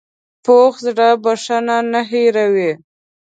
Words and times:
پوخ 0.45 0.73
زړه 0.87 1.09
بښنه 1.23 1.77
نه 1.91 2.01
هېروي 2.11 2.71